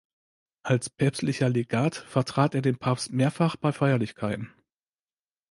[0.63, 4.51] Als päpstlicher Legat vertrat er den Papst mehrfach bei Feierlichkeiten.